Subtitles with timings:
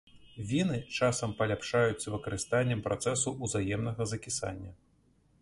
[0.51, 4.71] Віны часам паляпшаюць з выкарыстаннем працэсу узаемнага закісання.